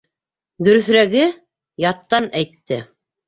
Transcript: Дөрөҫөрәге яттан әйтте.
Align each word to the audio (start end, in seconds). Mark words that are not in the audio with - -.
Дөрөҫөрәге 0.67 1.27
яттан 1.85 2.31
әйтте. 2.43 2.81